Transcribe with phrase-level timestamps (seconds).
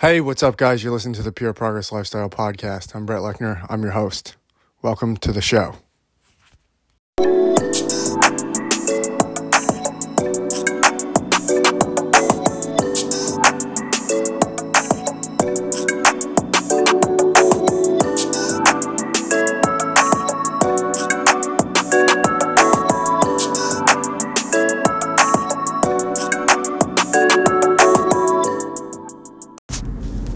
[0.00, 0.84] Hey, what's up, guys?
[0.84, 2.94] You're listening to the Pure Progress Lifestyle Podcast.
[2.94, 3.66] I'm Brett Lechner.
[3.68, 4.36] I'm your host.
[4.80, 5.74] Welcome to the show.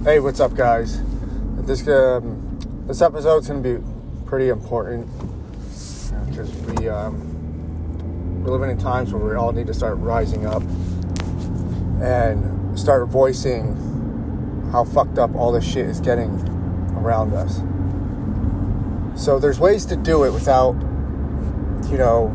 [0.04, 1.00] Hey, what's up, guys?
[1.58, 3.78] This um, this episode's gonna be
[4.26, 5.06] pretty important
[6.26, 10.64] because we um, we're living in times where we all need to start rising up
[12.02, 13.76] and start voicing
[14.72, 16.30] how fucked up all this shit is getting
[16.96, 17.58] around us.
[19.14, 20.72] So there's ways to do it without,
[21.92, 22.26] you know,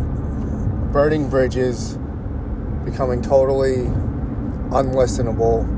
[0.94, 1.98] burning bridges,
[2.86, 3.88] becoming totally
[4.72, 5.77] unlistenable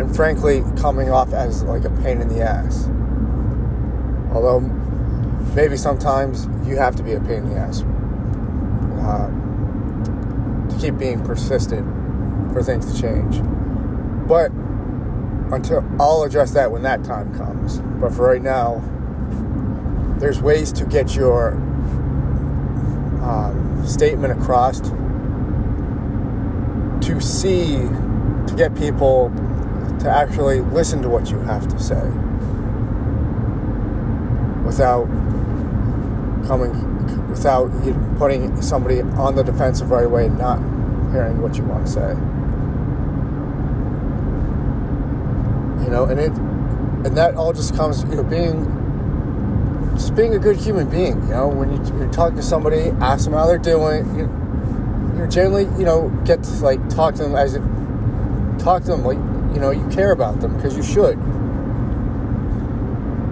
[0.00, 2.86] and frankly coming off as like a pain in the ass.
[4.34, 4.60] Although
[5.54, 7.82] maybe sometimes you have to be a pain in the ass
[9.02, 9.28] uh,
[10.70, 11.86] to keep being persistent
[12.52, 13.42] for things to change.
[14.26, 14.50] But
[15.52, 17.78] until I'll address that when that time comes.
[18.00, 18.82] But for right now,
[20.18, 21.52] there's ways to get your
[23.22, 24.80] um, statement across
[27.06, 27.76] to see
[28.46, 29.30] to get people
[30.00, 32.02] to actually listen to what you have to say
[34.64, 35.06] without
[36.46, 40.58] coming without you putting somebody on the defensive right away and not
[41.12, 42.10] hearing what you want to say.
[45.84, 46.32] You know and it
[47.06, 48.64] and that all just comes you know being
[49.94, 51.48] just being a good human being you know?
[51.48, 55.84] When you, you're talking to somebody ask them how they're doing you, you generally you
[55.84, 57.62] know get to like talk to them as if
[58.58, 59.18] talk to them like
[59.52, 61.18] you know you care about them because you should.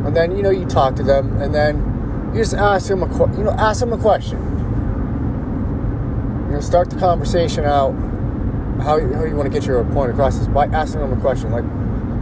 [0.07, 3.37] And then you know you talk to them and then you just ask them a
[3.37, 4.39] you know ask them a question.
[6.49, 7.93] You know start the conversation out
[8.83, 11.51] how, how you want to get your point across is by asking them a question
[11.51, 11.65] like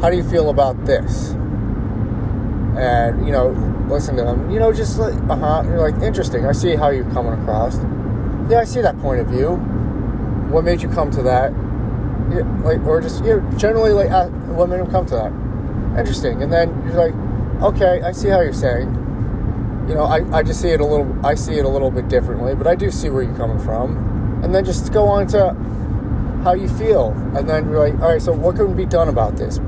[0.01, 1.31] how do you feel about this?
[2.77, 3.51] And you know
[3.89, 7.09] listen to them you know just like uh-huh you're like interesting i see how you're
[7.13, 7.79] coming across.
[8.51, 9.57] Yeah i see that point of view.
[10.51, 11.53] What made you come to that
[12.35, 14.29] like or just you know, generally like uh,
[14.67, 15.99] made him come to that?
[15.99, 16.43] Interesting.
[16.43, 17.15] And then you're like
[17.63, 18.89] okay i see how you're saying.
[19.89, 22.09] You know I, I just see it a little i see it a little bit
[22.09, 24.41] differently but i do see where you're coming from.
[24.43, 25.55] And then just go on to
[26.43, 27.13] how you feel.
[27.35, 29.59] And then you're like all right so what can be done about this?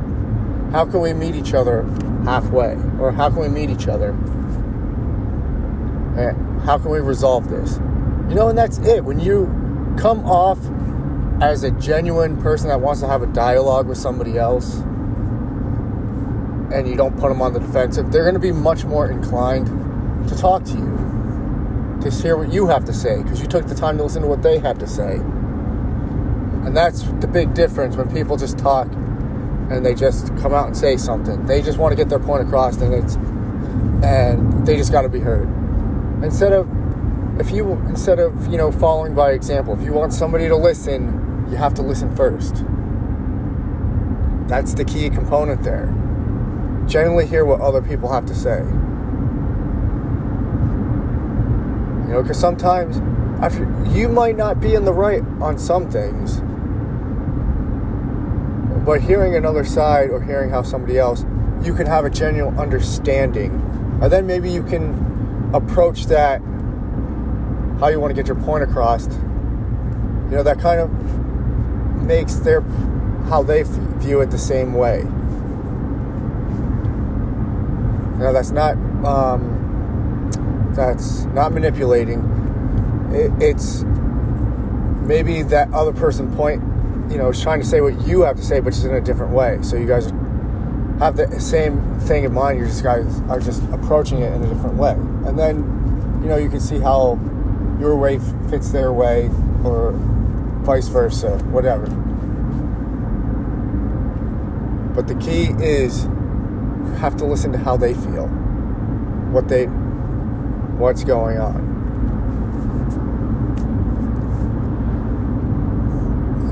[0.73, 1.85] How can we meet each other
[2.25, 2.77] halfway?
[3.01, 4.11] Or how can we meet each other?
[6.19, 7.77] And how can we resolve this?
[8.29, 9.05] You know and that's it.
[9.05, 9.47] When you
[9.97, 10.59] come off
[11.41, 14.77] as a genuine person that wants to have a dialogue with somebody else
[16.73, 19.67] and you don't put them on the defensive, they're going to be much more inclined
[20.29, 23.75] to talk to you, to hear what you have to say, because you took the
[23.75, 25.15] time to listen to what they had to say.
[25.15, 28.89] And that's the big difference when people just talk
[29.71, 31.47] and they just come out and say something.
[31.47, 33.15] They just want to get their point across and it's
[34.05, 35.49] and they just got to be heard.
[36.23, 36.69] Instead of
[37.41, 41.28] if you instead of, you know, following by example, if you want somebody to listen,
[41.51, 42.65] you have to listen first.
[44.49, 45.95] That's the key component there.
[46.87, 48.59] Generally, hear what other people have to say.
[52.07, 52.99] You know, because sometimes
[53.43, 56.41] after you might not be in the right on some things,
[58.87, 61.27] but hearing another side or hearing how somebody else,
[61.63, 63.51] you can have a genuine understanding,
[64.01, 66.41] and then maybe you can approach that
[67.81, 69.07] how you want to get your point across.
[69.07, 70.91] You know, that kind of
[72.03, 72.63] makes their
[73.29, 75.03] how they view it the same way.
[78.19, 82.21] Now that's not um, that's not manipulating.
[83.13, 83.85] It, it's
[85.07, 86.63] maybe that other person point,
[87.11, 89.01] you know, is trying to say what you have to say, but just in a
[89.01, 89.59] different way.
[89.63, 90.11] So you guys
[90.99, 92.59] have the same thing in mind.
[92.59, 96.37] You just guys are just approaching it in a different way, and then you know
[96.37, 97.19] you can see how
[97.79, 98.19] your way
[98.51, 99.31] fits their way,
[99.65, 99.93] or
[100.69, 101.87] vice versa, whatever.
[104.95, 108.27] But the key is you have to listen to how they feel,
[109.33, 111.57] what they, what's going on.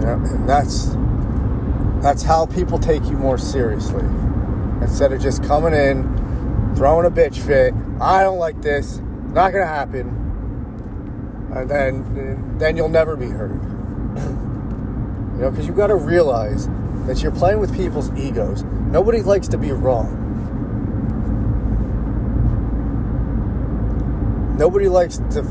[0.02, 0.96] And that's
[2.00, 4.04] that's how people take you more seriously.
[4.80, 9.02] Instead of just coming in, throwing a bitch fit, I don't like this,
[9.34, 10.08] not gonna happen,
[11.54, 13.60] and then then you'll never be heard.
[15.36, 16.68] You know, because you've got to realize
[17.06, 18.64] that you're playing with people's egos.
[18.64, 20.22] Nobody likes to be wrong.
[24.56, 25.42] Nobody likes to,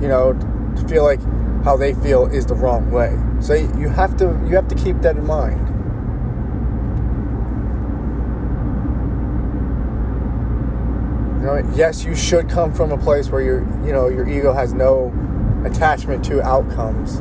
[0.00, 1.20] you know, to feel like
[1.62, 3.14] how they feel is the wrong way.
[3.40, 5.68] So you have to you have to keep that in mind.
[11.38, 14.52] You know, yes, you should come from a place where your you know your ego
[14.52, 15.12] has no
[15.64, 17.20] attachment to outcomes,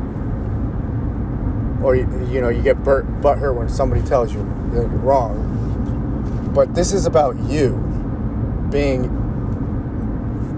[1.87, 4.43] or you, know you get butt hurt when somebody tells you
[4.73, 6.51] that you're wrong.
[6.53, 7.77] But this is about you
[8.69, 9.03] being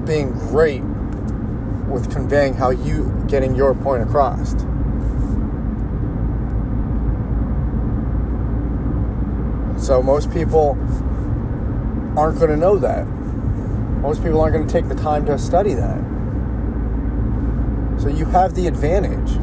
[0.07, 0.81] being great
[1.87, 4.53] with conveying how you getting your point across.
[9.85, 10.71] So most people
[12.17, 13.05] aren't going to know that.
[14.01, 15.99] Most people aren't going to take the time to study that.
[18.01, 19.37] So you have the advantage.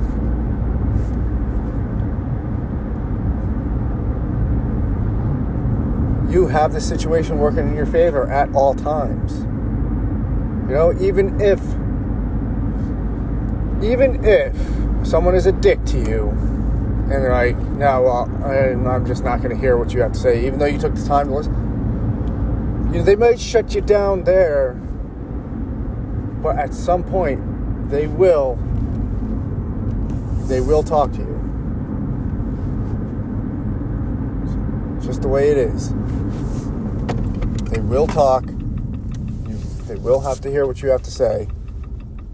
[6.37, 9.39] You have the situation working in your favor at all times.
[10.69, 11.59] You know, even if
[13.83, 14.55] even if
[15.07, 19.49] someone is a dick to you and they're like, no, well, I'm just not going
[19.49, 21.55] to hear what you have to say, even though you took the time to listen,
[22.93, 24.75] you know, they might shut you down there,
[26.43, 27.41] but at some point,
[27.89, 28.57] they will,
[30.49, 31.33] they will talk to you.
[34.96, 35.91] It's just the way it is.
[37.71, 38.45] They will talk.
[39.87, 41.49] They will have to hear what you have to say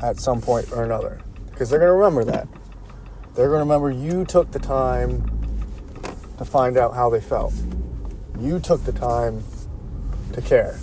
[0.01, 1.21] at some point or another
[1.51, 2.49] because they're going to remember that.
[3.35, 5.23] They're going to remember you took the time
[6.39, 7.53] to find out how they felt.
[8.41, 9.45] You took the time
[10.33, 10.79] to care.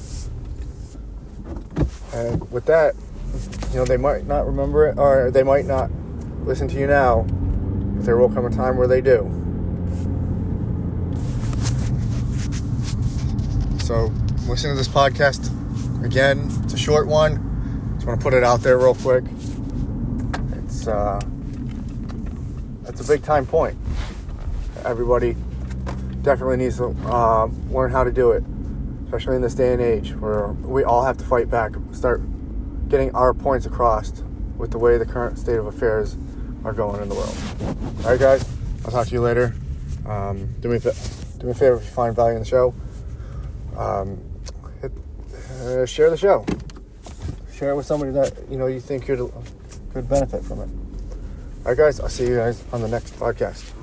[2.13, 2.95] And with that,
[3.71, 5.91] you know, they might not remember it or they might not
[6.43, 9.48] listen to you now, but there will come a time where they do.
[13.89, 14.13] So,
[14.47, 15.49] listen to this podcast
[16.05, 16.47] again.
[16.63, 17.95] It's a short one.
[17.95, 19.23] Just want to put it out there real quick
[20.79, 21.19] it's uh,
[22.85, 23.75] it's a big time point.
[24.85, 25.35] Everybody
[26.21, 28.43] definitely needs to uh, learn how to do it,
[29.05, 32.21] especially in this day and age where we all have to fight back, start
[32.89, 34.21] getting our points across
[34.55, 36.15] with the way the current state of affairs
[36.63, 37.35] are going in the world.
[38.03, 38.47] All right, guys,
[38.85, 39.55] I'll talk to you later.
[40.05, 42.75] Um, do me do me a favor if you find value in the show.
[43.79, 44.19] Um,
[44.81, 44.91] hit,
[45.63, 46.45] uh, share the show.
[47.53, 49.31] Share it with somebody that you know you think you're
[49.93, 50.69] could benefit from it.
[51.59, 53.78] All right, guys, I'll see you guys on the next podcast.